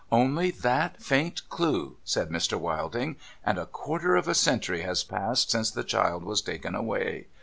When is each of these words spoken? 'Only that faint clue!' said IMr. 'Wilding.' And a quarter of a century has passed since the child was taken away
'Only 0.25 0.49
that 0.49 0.99
faint 1.03 1.47
clue!' 1.47 1.97
said 2.03 2.29
IMr. 2.31 2.59
'Wilding.' 2.59 3.17
And 3.45 3.59
a 3.59 3.67
quarter 3.67 4.15
of 4.15 4.27
a 4.27 4.33
century 4.33 4.81
has 4.81 5.03
passed 5.03 5.51
since 5.51 5.69
the 5.69 5.83
child 5.83 6.23
was 6.23 6.41
taken 6.41 6.73
away 6.73 7.27